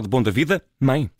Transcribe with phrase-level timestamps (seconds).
[0.00, 1.10] Bom da Vida, mãe.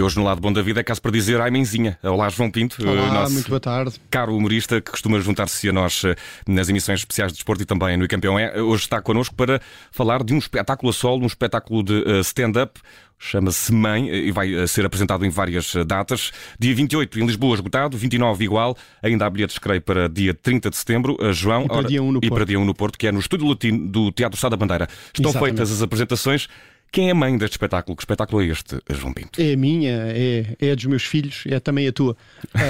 [0.00, 1.98] E hoje no lado bom da vida é caso para dizer ai mãezinha.
[2.02, 4.00] Olá João Pinto, Olá, nosso muito boa tarde.
[4.10, 6.16] caro humorista que costuma juntar-se a nós eh,
[6.48, 8.62] nas emissões especiais de desporto e também no Campeão é.
[8.62, 9.60] Hoje está connosco para
[9.92, 12.80] falar de um espetáculo a solo, um espetáculo de uh, stand-up.
[13.18, 16.32] Chama-se Mãe e vai ser apresentado em várias datas.
[16.58, 17.98] Dia 28 em Lisboa, esgotado.
[17.98, 18.74] 29 igual.
[19.02, 21.18] Ainda há bilhetes, creio, para dia 30 de setembro.
[21.30, 21.64] João.
[21.64, 22.34] E para, ora, dia 1 no e Porto.
[22.34, 24.88] para dia 1 no Porto, que é no Estúdio Latino do Teatro Sá da Bandeira.
[25.14, 25.56] Estão Exatamente.
[25.58, 26.48] feitas as apresentações.
[26.92, 27.96] Quem é a mãe deste espetáculo?
[27.96, 29.40] Que espetáculo é este, João Pinto?
[29.40, 32.16] É a minha, é, é a dos meus filhos, é também a tua.
[32.54, 32.60] Ah,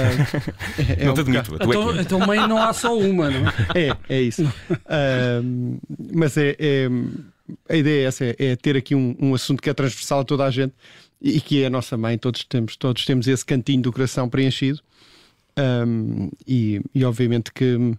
[0.78, 1.50] é, é não um te admito.
[1.52, 3.52] bocado- a tua é Então, que- então, mãe, não há só uma, não é?
[4.08, 4.42] É, é isso.
[4.86, 5.40] Ah,
[6.14, 6.88] mas é, é-
[7.68, 10.24] a ideia é essa: é, é ter aqui um, um assunto que é transversal a
[10.24, 10.74] toda a gente
[11.20, 12.18] e que é a nossa mãe.
[12.18, 14.80] Todos temos, todos temos esse cantinho do coração preenchido.
[15.56, 15.84] Ah,
[16.46, 17.94] e, e obviamente que,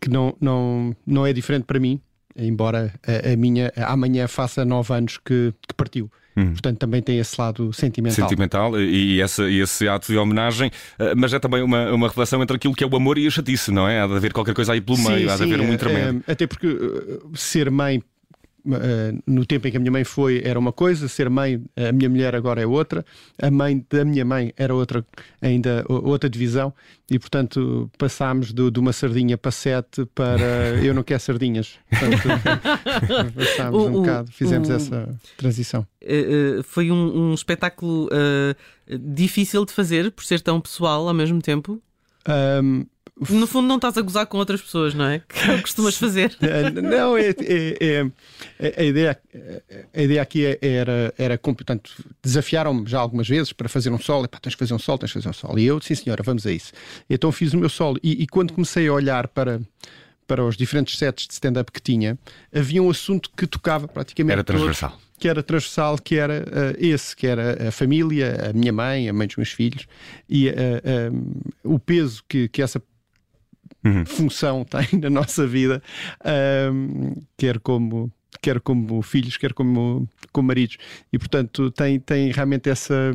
[0.00, 1.98] que não, não, não é diferente para mim,
[2.36, 6.10] embora a, a minha amanhã faça nove anos que, que partiu.
[6.36, 6.52] Uhum.
[6.52, 8.28] Portanto, também tem esse lado sentimental.
[8.28, 12.42] sentimental e, essa, e esse ato de homenagem, eh, mas é também uma, uma relação
[12.42, 14.00] entre aquilo que é o amor e a chatice, não é?
[14.00, 16.24] Há de haver qualquer coisa aí pelo meio, há de haver um é, intermédio.
[16.26, 16.68] é, até porque
[17.34, 18.02] ser mãe
[19.26, 22.08] no tempo em que a minha mãe foi era uma coisa, ser mãe, a minha
[22.08, 23.04] mulher agora é outra,
[23.40, 25.04] a mãe da minha mãe era outra,
[25.40, 26.72] ainda outra divisão,
[27.10, 30.40] e portanto passámos do- de uma sardinha para sete para
[30.84, 31.78] eu não quero sardinhas.
[31.88, 35.86] Portanto, passámos O- um o- bocado, fizemos o- essa transição.
[36.00, 38.54] Eh, eh, foi um, um espetáculo eh,
[38.98, 41.80] difícil de fazer por ser tão pessoal ao mesmo tempo.
[42.62, 42.84] Um,
[43.28, 45.20] No fundo, não estás a gozar com outras pessoas, não é?
[45.28, 46.34] Que costumas fazer.
[46.40, 48.10] Eh, Não, é, é- é-
[48.58, 49.20] é- a, ideia,
[49.94, 51.90] a ideia aqui é- era, era portanto,
[52.22, 54.24] desafiaram-me já algumas vezes para fazer um solo.
[54.24, 55.58] Epá, tens que fazer um solo, tens que fazer um solo.
[55.58, 56.72] E eu, sim senhora, vamos a isso.
[57.10, 57.98] Então fiz o meu solo.
[58.02, 59.60] E, e quando comecei a olhar para,
[60.26, 62.18] para os diferentes sets de stand-up que tinha,
[62.54, 64.98] havia um assunto que tocava praticamente Era todos, transversal.
[65.18, 69.12] que era transversal, que era eh, esse, que era a família, a minha mãe, a
[69.12, 69.86] mãe dos meus filhos,
[70.26, 71.10] e eh, eh,
[71.64, 72.80] o peso que, que essa
[73.84, 74.04] Uhum.
[74.04, 75.82] função tem na nossa vida,
[76.24, 80.78] ahm, quer como quer como filhos, quer como, como maridos.
[81.12, 83.12] E portanto tem, tem realmente essa.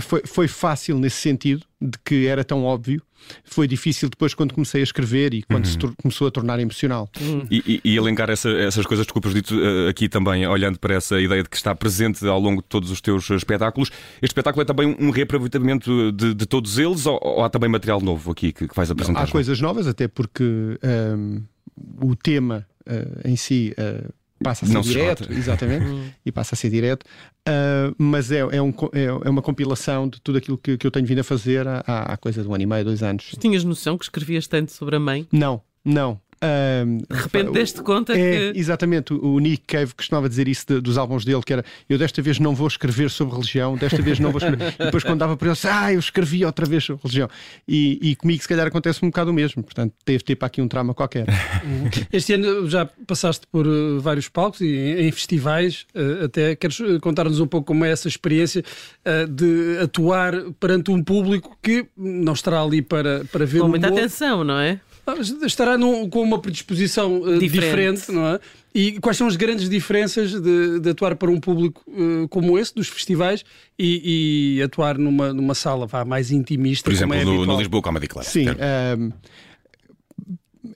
[0.00, 3.02] Foi, foi fácil nesse sentido, de que era tão óbvio.
[3.44, 7.10] Foi difícil depois quando comecei a escrever e quando se tor- começou a tornar emocional.
[7.50, 11.20] E, e, e elencar essa- essas coisas, desculpas dito eh, aqui também, olhando para essa
[11.20, 13.90] ideia de que está presente ao longo de todos os teus eh, espetáculos,
[14.22, 18.00] este espetáculo é também um reaproveitamento de, de todos eles ou, ou há também material
[18.00, 19.22] novo aqui que, que vais apresentar?
[19.22, 21.40] Há coisas novas, até porque ahm,
[22.00, 24.08] o tema ah, em si ah,
[24.42, 25.38] passa a ser Não se direto, esgota.
[25.38, 27.04] exatamente, e passa a ser direto,
[27.46, 30.90] ah, mas é, é, um é, é uma compilação de tudo aquilo que, que eu
[30.90, 33.34] tenho vindo a fazer há, há coisa de um ano e meio, dois anos.
[33.38, 35.26] Tinhas noção que escrevias tanto sobre a mãe?
[35.32, 36.20] Não, não.
[37.08, 38.58] De repente deste conta é, que.
[38.58, 42.20] exatamente, o Nick Cave costumava dizer isso de- dos álbuns dele, que era eu desta
[42.22, 44.74] vez não vou escrever sobre religião, desta vez não vou escrever.
[44.78, 47.28] e depois quando dava para ele, disse, ah, eu escrevi outra vez sobre religião.
[47.66, 50.60] E, e comigo se calhar acontece um bocado o mesmo, portanto teve ter para aqui
[50.62, 51.26] um trauma qualquer.
[52.12, 55.86] Este ano já passaste por eh, vários palcos e em, em festivais.
[55.94, 58.62] eh, até queres eh, contar-nos um pouco como é essa experiência
[59.30, 63.98] de atuar perante um público que não estará ali para, para ver Com muita humor,
[63.98, 64.80] atenção, não é?
[65.14, 67.50] Mas estará num- com uma predisposição eh, Diferente.
[68.00, 68.12] diferente.
[68.12, 68.40] não é?
[68.74, 72.74] E quais são as grandes diferenças de, de atuar para um público eh, como esse,
[72.74, 73.44] dos festivais,
[73.78, 76.84] e, e atuar numa, numa sala vá, mais intimista?
[76.90, 77.58] Por exemplo, como é no, no?
[77.58, 78.24] Lisboa Comedy Club.
[78.24, 78.60] Sim, certo?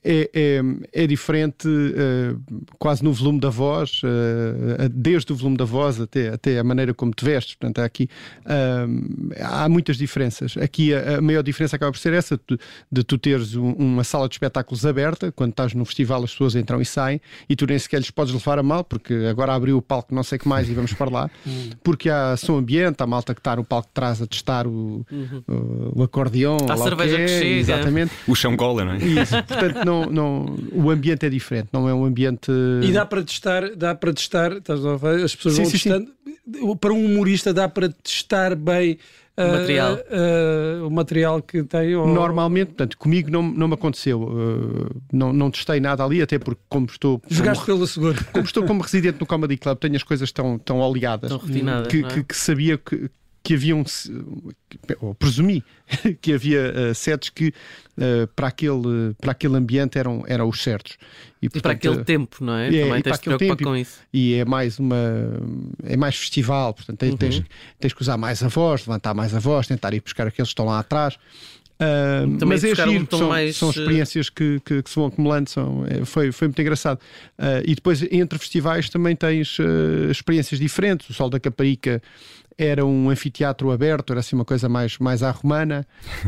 [0.03, 0.61] É, é,
[1.03, 2.37] é diferente ah,
[2.79, 6.95] quase no volume da voz, ah, desde o volume da voz até, até a maneira
[6.95, 7.55] como te vestes.
[7.55, 8.09] Portanto, há aqui
[9.41, 10.57] há muitas diferenças.
[10.57, 12.39] Aqui a, a maior diferença acaba por ser essa,
[12.91, 16.55] de tu teres um- uma sala de espetáculos aberta, quando estás no festival as pessoas
[16.55, 19.77] entram e saem, e tu nem sequer lhes podes levar a mal, porque agora abriu
[19.77, 21.31] o palco não sei o que mais e vamos para lá,
[21.85, 25.05] porque há som ambiente, há malta que está no palco de trás a testar o,
[25.49, 27.61] o, o acordeão, lá o cerveja que é, que chega.
[27.61, 28.13] Exatamente.
[28.27, 28.99] O chão cola, não é?
[28.99, 32.51] Isso, portanto, não, não, o ambiente é diferente, não é um ambiente.
[32.83, 35.25] E dá para testar, dá para testar, estás a ver?
[35.25, 35.89] as pessoas Sim, vão sim, sim.
[35.91, 36.77] testando.
[36.81, 38.99] Para um humorista dá para testar bem
[39.37, 39.99] ah, material.
[40.11, 41.95] ah, o material que tem.
[41.95, 44.23] ou- Normalmente, portanto, comigo não, não me aconteceu.
[44.23, 48.19] uh, não, não testei nada ali, até porque, como estou, Jogaste como, pela segura.
[48.33, 51.89] como estou como residente no Comedy Club, tenho as coisas tão, tão oleadas refinadas.
[51.89, 52.13] que, não é?
[52.15, 53.09] que- que sabia que,
[53.43, 53.85] que havia um.
[55.01, 55.65] Ou presumi
[56.21, 60.97] que havia uh, sets que uh, para, aquele, para aquele ambiente eram, eram os certos.
[61.43, 62.69] E para portanto, aquele tempo, não é?
[62.69, 63.99] é, Também e para tens de aquele preocupar tempo, com isso.
[64.13, 64.97] e é mais uma
[65.85, 67.43] é mais festival, portanto tens, tens,
[67.79, 70.53] tens que usar mais a voz, levantar mais a voz, tentar ir buscar aqueles que
[70.53, 71.19] estão lá atrás.
[71.81, 73.57] Uh, mas é giro, um são, mais...
[73.57, 76.99] são, experiências que, que, que, se vão acumulando, são, é, foi, foi muito engraçado.
[77.39, 81.09] Uh, e depois, entre festivais, também tens uh, experiências diferentes.
[81.09, 82.03] O Sol da Caparica
[82.63, 85.87] era um anfiteatro aberto, era assim uma coisa mais, mais à romana,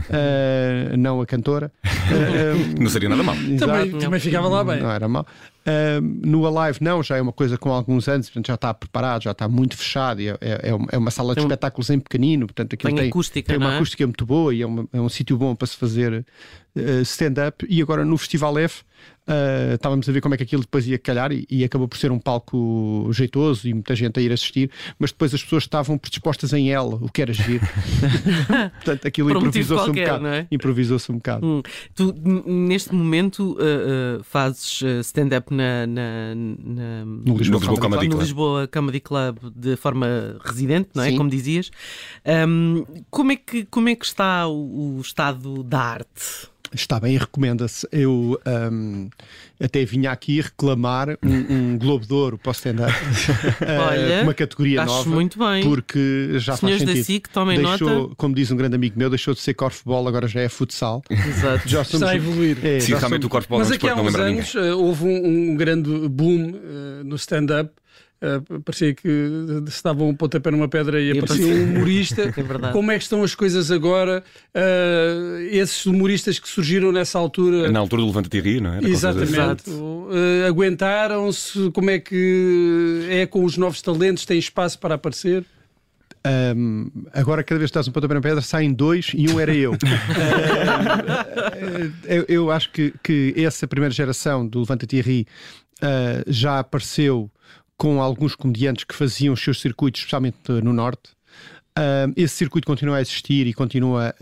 [0.08, 1.70] uh, não a cantora.
[1.84, 3.37] Uh, não seria nada mal.
[3.58, 4.81] Também, também ficava lá bem.
[4.81, 5.26] Não era mal.
[5.62, 9.25] Uh, no Alive, não, já é uma coisa com alguns anos, portanto já está preparado,
[9.25, 10.20] já está muito fechado.
[10.20, 13.58] É, é, é uma sala de tem espetáculos em pequenino, portanto aquilo tem, acústica, tem
[13.58, 13.76] uma é?
[13.76, 16.25] acústica muito boa e é, uma, é um sítio bom para se fazer
[16.75, 17.67] uh, stand-up.
[17.69, 18.82] E agora no Festival F
[19.23, 21.97] Uh, estávamos a ver como é que aquilo depois ia calhar e, e, acabou por
[21.97, 25.97] ser um palco jeitoso e muita gente a ir assistir, mas depois as pessoas estavam
[25.97, 27.65] predispostas em L, o que era giro.
[28.83, 30.27] Portanto, aquilo improvisou-se um bocado.
[30.27, 30.47] É?
[30.51, 31.47] Improvisou-se um bocado.
[31.47, 31.63] Hum.
[31.95, 32.13] Tu,
[32.47, 38.67] neste momento, uh, uh, fazes stand-up na, na, na, no Lisboa, no, Comedy, no Lisboa
[38.67, 41.11] Comedy Club de forma residente, não é?
[41.11, 41.17] Sim.
[41.17, 41.71] Como dizias.
[42.27, 46.51] Um, como, é que, como é que está o, o estado da arte?
[46.75, 47.87] Está bem, recomenda-se.
[47.93, 48.41] Eu
[48.73, 49.11] um,
[49.61, 52.93] até vinha aqui reclamar um, um Globo de Ouro para o stand-up.
[53.61, 55.11] Olha, uma categoria acho nova.
[55.11, 55.63] muito bem.
[55.63, 56.97] Porque já Senhores faz sentido.
[56.97, 58.15] da SIC, tomem deixou, nota.
[58.17, 61.03] Como diz um grande amigo meu, deixou de ser corfball, agora já é futsal.
[61.11, 61.69] Exato.
[61.69, 62.59] Já somos, Está a evoluir.
[62.65, 63.27] É, Sim, realmente somos...
[63.27, 67.05] o corfball Mas é aqui há uns anos uh, houve um, um, grande boom uh,
[67.05, 67.71] no stand-up
[68.23, 69.09] Uh, parecia que
[69.67, 72.23] se dava um pontapé numa pedra e, e aparecia um humorista.
[72.39, 74.23] é Como é que estão as coisas agora?
[74.55, 77.69] Uh, esses humoristas que surgiram nessa altura.
[77.73, 78.79] Na altura do Levanta-te e não é?
[78.85, 79.69] Exatamente.
[79.69, 81.73] Uh, Aguentaram-se?
[81.73, 84.25] Como é que é com os novos talentos?
[84.25, 85.45] Tem espaço para aparecer?
[86.25, 89.53] Um, agora, cada vez que estás um pontapé na pedra, saem dois e um era
[89.53, 89.73] eu.
[92.07, 95.27] eu, eu, acho que, que essa primeira geração do Levanta-te e
[96.29, 97.29] já apareceu
[97.82, 101.11] com alguns comediantes que faziam os seus circuitos, especialmente no Norte.
[101.76, 104.14] Uh, esse circuito continua a existir e continua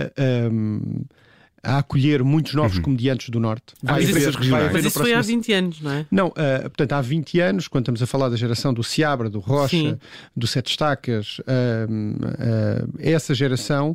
[1.62, 2.84] a, a acolher muitos novos uhum.
[2.84, 3.74] comediantes do Norte.
[3.84, 6.06] Ah, vai haver, vai haver mas isso foi há 20 anos, não é?
[6.10, 9.40] Não, uh, portanto, há 20 anos, quando estamos a falar da geração do Seabra, do
[9.40, 9.98] Rocha, Sim.
[10.34, 13.94] do Sete Estacas, uh, uh, essa geração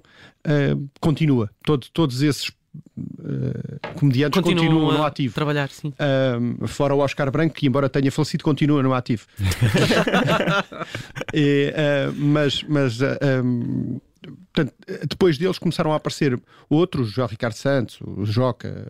[1.02, 1.50] continua.
[1.64, 2.52] Todo, todos esses
[3.96, 5.34] comediantes continuam, continuam no ativo.
[5.34, 5.90] Trabalhar, sim.
[5.90, 9.26] Uh, fora o Oscar Branco, que embora tenha falecido, continua no ativo.
[11.34, 14.00] e, uh, mas mas um,
[14.54, 14.74] portanto,
[15.10, 16.40] depois deles começaram a aparecer
[16.70, 18.88] outros, o João Ricardo Santos, o Joca,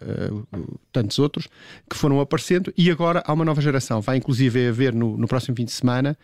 [0.91, 1.47] tantos outros,
[1.89, 4.01] que foram aparecendo, e agora há uma nova geração.
[4.01, 6.17] Vai inclusive haver no, no próximo fim de semana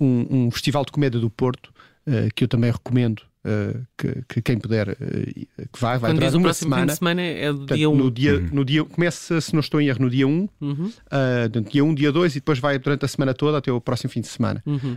[0.00, 1.72] um, um, festival de comédia do Porto,
[2.34, 6.32] que eu também recomendo Uh, que, que, quem puder uh, que vai, vai Quando diz
[6.34, 6.82] uma semana.
[6.82, 7.96] Fim de semana é do dia 1.
[7.96, 8.48] No dia, uhum.
[8.52, 10.86] no dia, começa, se não estou em erro, no dia 1, uhum.
[10.86, 14.10] uh, dia 1, dia 2 e depois vai durante a semana toda até o próximo
[14.10, 14.62] fim de semana.
[14.64, 14.96] Uhum.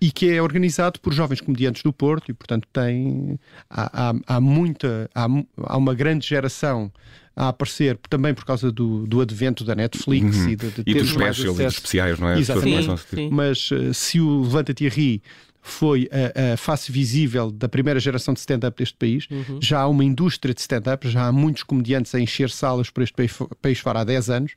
[0.00, 3.38] e que é organizado por jovens comediantes do Porto e, portanto, tem.
[3.70, 5.08] Há, há, há muita.
[5.14, 5.28] Há,
[5.62, 6.90] há uma grande geração
[7.36, 10.48] a aparecer também por causa do, do advento da Netflix uhum.
[10.48, 12.38] e de, de e dos specials e dos especiais, não é?
[12.40, 12.98] Exatamente.
[12.98, 13.30] Sim, sim.
[13.30, 15.22] Mas se o Levanta-te e Ri
[15.62, 19.26] foi a, a, face visível da primeira geração de stand-up deste país.
[19.30, 19.58] Uhum.
[19.60, 23.14] Já há uma indústria de stand-up, já há muitos comediantes a encher salas por este
[23.14, 24.52] país, país fora há 10 anos.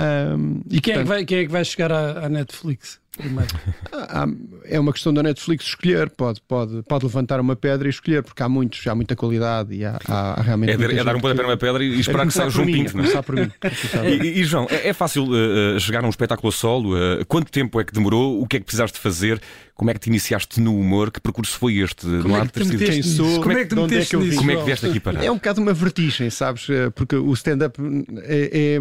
[0.00, 3.01] Um, e quem, portanto, é que vai, quem é que vai chegar à, à Netflix?
[4.64, 8.42] É uma questão da Netflix escolher, pode, pode, pode levantar uma pedra e escolher, porque
[8.42, 10.70] há muitos, há muita qualidade e há, há, realmente.
[10.70, 12.86] É, é dar um pontapé numa pedra e esperar é que saia o João mim,
[12.86, 13.00] Pinto.
[13.00, 13.50] É por mim.
[14.24, 16.94] e, e, João, é, é fácil uh, chegar a um espetáculo a solo?
[16.94, 18.40] Uh, quanto tempo é que demorou?
[18.40, 19.40] O que é que precisaste fazer?
[19.74, 21.10] Como é que te iniciaste no humor?
[21.10, 22.06] Que percurso foi este?
[22.06, 23.40] Como é que te quem sou?
[23.40, 24.36] Como é que, é que vim?
[24.36, 25.24] Como é que vieste aqui para?
[25.24, 26.66] É um bocado uma vertigem, sabes?
[26.94, 27.78] Porque o stand-up
[28.22, 28.78] é,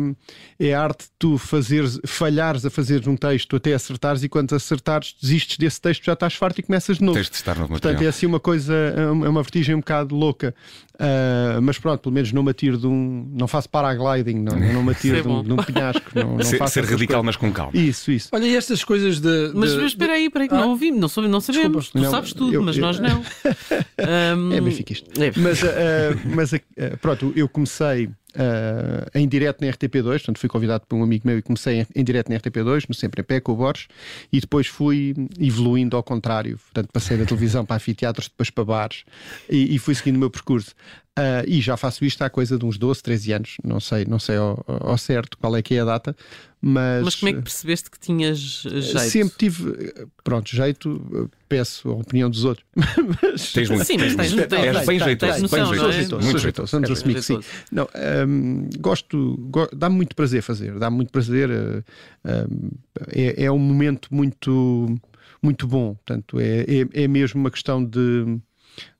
[0.59, 4.29] é, é a arte de tu fazeres, falhares a fazer um texto até acertares e
[4.29, 7.17] quando acertares desistes desse texto, já estás farto e começas de novo.
[7.17, 8.07] Tens de estar novo Portanto, material.
[8.07, 10.53] é assim uma coisa, é uma vertigem um bocado louca.
[11.01, 13.27] Uh, mas pronto, pelo menos não me atiro de um.
[13.33, 16.11] Não faço paragliding, não, não me atiro de um, de um, penhasco.
[16.13, 17.25] Não, não ser, faço ser radical, coisas.
[17.25, 17.71] mas com calma.
[17.73, 18.29] Isso, isso.
[18.31, 19.49] Olha, e estas coisas de.
[19.49, 21.85] de mas, mas espera aí, espera aí, que ah, não ouvimos, não, soube, não sabemos.
[21.85, 23.19] Desculpa, tu não, sabes tudo, eu, mas eu, nós não.
[24.37, 25.09] um, é benfiquista.
[25.23, 25.31] É.
[25.35, 25.65] Mas, uh,
[26.35, 26.59] mas uh,
[27.01, 31.37] pronto, eu comecei uh, em direto na RTP2, portanto fui convidado por um amigo meu
[31.37, 33.87] e comecei em direto na RTP2, no Sempre em Pé com o Borges,
[34.31, 39.03] e depois fui evoluindo ao contrário, portanto passei da televisão para anfiteatros, depois para bares,
[39.49, 40.73] e, e fui seguindo o meu percurso.
[41.19, 44.17] Uh, e já faço isto há coisa de uns 12, 13 anos, não sei, não
[44.17, 46.15] sei ao, ao certo qual é que é a data,
[46.61, 48.99] mas, mas como é que percebeste que tinhas jeito?
[48.99, 52.65] Sempre tive, pronto, jeito, peço a opinião dos outros.
[52.75, 53.83] mas, tens muito.
[53.83, 55.47] Sim, mas tens, tens, tens, bem jeitoso.
[55.49, 56.23] Bem jeitoso.
[56.23, 56.71] Muito jeitoso.
[56.71, 57.39] Vamos assumir que sim.
[57.71, 57.89] Não,
[58.27, 61.49] um, gosto, go, dá-me muito prazer fazer, dá-me muito prazer.
[61.49, 61.83] Uh,
[62.25, 62.69] um,
[63.09, 64.97] é, é um momento muito,
[65.43, 65.95] muito bom.
[65.95, 68.39] Portanto, é, é, é mesmo uma questão de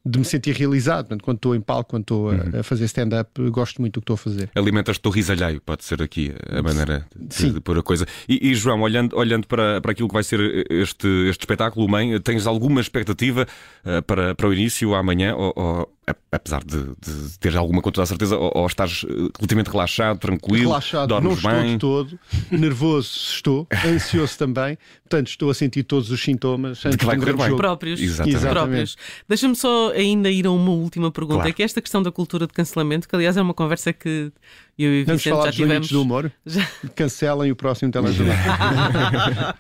[0.06, 1.08] de me sentir realizado.
[1.08, 2.60] Portanto, quando estou em palco, quando estou a, uhum.
[2.60, 4.50] a fazer stand-up, gosto muito do que estou a fazer.
[4.56, 8.06] Alimentas-te do riso alheio, pode ser aqui a maneira de, de pôr a coisa.
[8.28, 12.20] E, e, João, olhando, olhando para, para aquilo que vai ser este, este espetáculo, Mãe,
[12.20, 13.48] tens alguma expectativa
[13.86, 15.36] uh, para, para o início amanhã?
[15.36, 15.94] Ou, ou
[16.32, 20.20] apesar de, de ter alguma com toda a certeza, ou, ou estás eh, relativamente relaxado,
[20.20, 21.74] tranquilo, relaxado, dormes não bem?
[21.74, 22.20] estou de todo,
[22.52, 27.36] nervoso estou, ansioso também, portanto estou a sentir todos os sintomas de que vai correr
[27.36, 27.56] bem.
[27.56, 28.00] próprios.
[28.00, 28.36] Exatamente.
[28.36, 28.96] Exatamente.
[29.28, 31.54] Deixa-me só ainda ir a uma última pergunta, claro.
[31.54, 34.32] que é esta questão da cultura de cancelamento, que aliás é uma conversa que
[34.78, 35.90] eu e o Vicente falar já tivemos.
[35.90, 36.32] do humor?
[36.46, 36.66] Já...
[36.96, 38.36] Cancelem o próximo telejornal.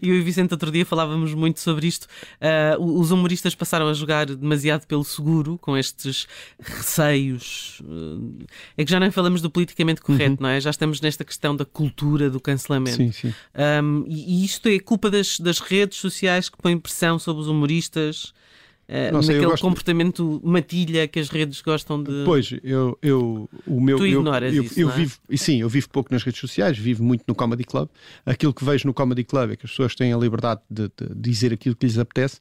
[0.00, 2.06] e eu e o Vicente outro dia falávamos muito sobre isto.
[2.40, 6.26] Uh, os humoristas passaram a jogar demasiado pelo seguro, com estes
[6.58, 7.80] receios.
[7.84, 8.44] Uh,
[8.76, 10.48] é que já nem falamos do politicamente correto, uhum.
[10.48, 10.60] não é?
[10.60, 12.96] Já estamos nesta questão da cultura do cancelamento.
[12.96, 13.34] Sim, sim.
[13.82, 17.48] Um, e, e isto é culpa das, das redes sociais que põem pressão sobre os
[17.48, 18.32] humoristas.
[18.88, 19.62] Uh, não sei, naquele gosto...
[19.62, 22.22] comportamento matilha que as redes gostam de.
[22.24, 23.96] Pois, eu, eu o meu.
[23.96, 24.78] Tu ignoras eu, isso.
[24.78, 24.96] Eu, eu é?
[24.96, 27.88] vivo, sim, eu vivo pouco nas redes sociais, vivo muito no Comedy Club.
[28.26, 31.14] Aquilo que vejo no Comedy Club é que as pessoas têm a liberdade de, de
[31.14, 32.40] dizer aquilo que lhes apetece,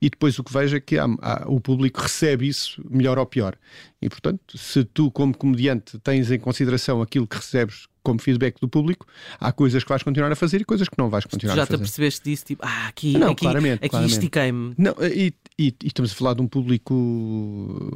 [0.00, 3.26] e depois o que vejo é que há, há, o público recebe isso melhor ou
[3.26, 3.54] pior.
[4.00, 8.68] E portanto, se tu, como comediante, tens em consideração aquilo que recebes como feedback do
[8.68, 9.06] público,
[9.38, 11.66] há coisas que vais continuar a fazer e coisas que não vais continuar já a
[11.66, 11.78] fazer.
[11.78, 12.44] Já te percebeste disso?
[12.44, 14.74] Tipo, ah, aqui, não, aqui, claramente, aqui estiquei-me.
[14.76, 16.94] Não, e, e, e, estamos a falar de um público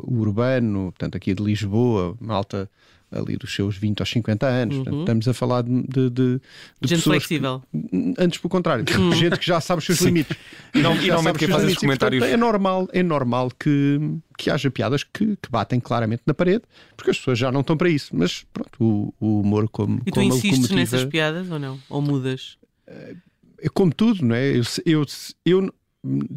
[0.05, 2.71] urbano, portanto, aqui de Lisboa, malta
[3.11, 4.77] ali dos seus 20 aos 50 anos.
[4.77, 4.85] Uhum.
[4.85, 6.41] Portanto, estamos a falar de, de, de,
[6.81, 7.63] de gente flexível.
[7.73, 9.13] Que, antes, pelo contrário, uhum.
[9.13, 10.07] gente que já sabe os seus Sim.
[10.07, 10.37] limites.
[10.75, 12.21] E não, e normalmente quem faz esses comentários.
[12.21, 14.01] Portanto, é normal, é normal que,
[14.37, 16.65] que haja piadas que, que, batem claramente na parede,
[16.97, 18.15] porque as pessoas já não estão para isso.
[18.15, 20.01] Mas pronto, o, o humor como.
[20.07, 21.79] E tu como insistes nessas piadas ou não?
[21.89, 22.59] Ou mudas?
[22.87, 24.57] É como tudo, não é?
[24.57, 25.07] Eu, eu,
[25.45, 25.75] eu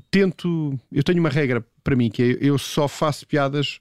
[0.09, 0.79] tento.
[0.91, 3.79] Eu tenho uma regra para mim que é eu só faço piadas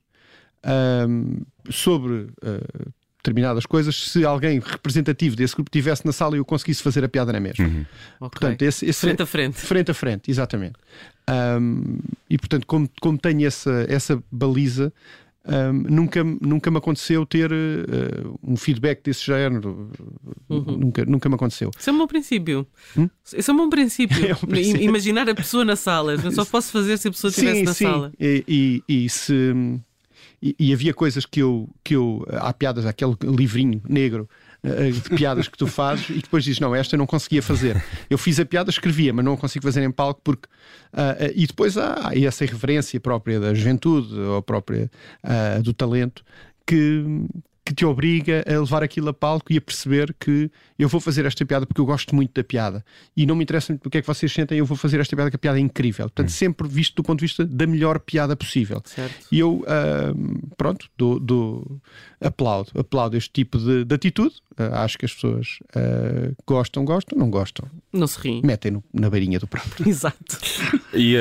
[0.65, 6.45] um, sobre uh, determinadas coisas se alguém representativo desse grupo estivesse na sala e eu
[6.45, 7.67] conseguisse fazer a piada na mesma.
[7.67, 7.85] Uhum.
[8.21, 8.41] Okay.
[8.41, 9.57] Portanto, esse, esse, frente a frente.
[9.59, 10.75] Frente a frente, exatamente.
[11.29, 11.99] Um,
[12.31, 14.93] e portanto, como, como tenho essa, essa baliza.
[15.51, 19.91] Um, nunca, nunca me aconteceu ter uh, um feedback desse género.
[20.47, 20.77] Uhum.
[20.77, 21.71] Nunca, nunca me aconteceu.
[21.79, 22.67] Isso é um bom princípio.
[22.95, 23.09] Hum?
[23.35, 24.19] Isso é um bom princípio.
[24.29, 24.83] é um princípio.
[24.83, 26.13] Imaginar a pessoa na sala.
[26.23, 27.85] Eu só posso fazer se a pessoa estivesse na sim.
[27.85, 28.13] sala.
[28.21, 29.55] E, e, e se
[30.43, 32.25] e, e, havia coisas que eu, que eu.
[32.31, 34.29] Há piadas, aquele livrinho negro
[34.63, 37.83] eh, de piadas que tu fazes e depois dizes: Não, esta eu não conseguia fazer.
[38.09, 40.49] Eu fiz a piada, escrevia, mas não consigo fazer em palco porque.
[40.93, 44.91] Uh, e depois há, há essa irreverência própria da juventude ou própria
[45.25, 46.25] uh, do talento
[46.67, 47.05] que,
[47.69, 51.27] que te obriga a levar aquilo a palco e a perceber que eu vou fazer
[51.27, 52.83] esta piada porque eu gosto muito da piada
[53.15, 55.15] e não me interessa muito o que é que vocês sentem, eu vou fazer esta
[55.15, 56.07] piada que a piada é incrível.
[56.07, 56.33] Portanto, hum.
[56.33, 58.81] sempre visto do ponto de vista da melhor piada possível.
[58.87, 59.27] Certo.
[59.31, 61.81] E eu, uh, pronto, dou, dou,
[62.23, 64.37] aplaudo, aplaudo este tipo de, de atitude.
[64.59, 67.69] Uh, acho que as pessoas uh, gostam, gostam, não gostam.
[67.93, 68.41] Não se riem.
[68.43, 69.85] Metem no, na beirinha do próprio.
[69.87, 70.39] Exato.
[70.95, 71.17] e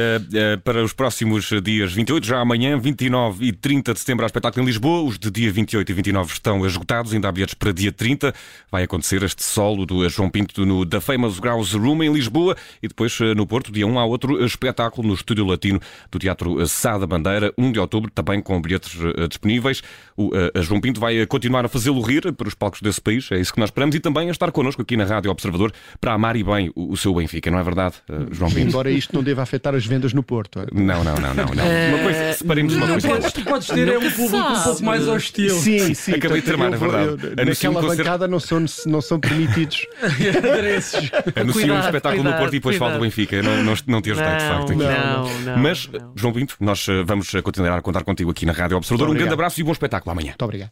[0.64, 4.66] para os próximos dias 28, já amanhã, 29 e 30 de setembro, há espetáculo em
[4.66, 5.02] Lisboa.
[5.02, 8.34] Os de dia 28 e 29 estão esgotados, ainda há bilhetes para dia 30.
[8.72, 12.88] Vai acontecer este solo do João Pinto no The Famous Grouse Room em Lisboa e
[12.88, 15.80] depois no Porto, dia 1 há outro espetáculo no Estúdio Latino
[16.12, 18.98] do Teatro Sá da Bandeira, 1 de outubro, também com bilhetes
[19.30, 19.82] disponíveis.
[20.16, 23.54] O João Pinto vai continuar a fazê-lo rir para os palcos desse país, é isso
[23.54, 26.44] que nós esperamos, e também a estar connosco aqui na Rádio Observador para amar e
[26.44, 27.96] bem o, seu Benfica, não é verdade,
[28.32, 28.70] João Pinto?
[28.70, 30.60] Embora isto não deva afetar as vendas no Porto.
[30.60, 30.66] É?
[30.74, 31.46] Não, não, não, não.
[31.46, 31.96] não.
[31.96, 33.08] Uma coisa, separemos uma coisa.
[33.08, 35.56] Podes, tu podes ter é um público um pouco mais hostil.
[35.56, 36.12] Sim, sim.
[36.28, 37.08] Acabei de terminar, é verdade.
[37.38, 39.86] Eu, naquela bancada não são, não são permitidos
[40.38, 41.10] adereços.
[41.36, 42.90] Anuncia um espetáculo cuidado, no Porto e depois cuidado.
[42.90, 43.42] fala do Benfica.
[43.42, 44.72] Não, não, não te ajudei, de facto.
[44.72, 44.76] Aqui.
[44.76, 49.10] Não, não, Mas, João Pinto, nós vamos continuar a contar contigo aqui na Rádio Observador.
[49.10, 50.30] Um grande abraço e um bom espetáculo amanhã.
[50.30, 50.72] Muito obrigado.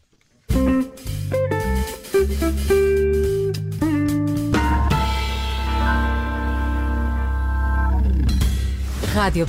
[9.14, 9.44] Rádio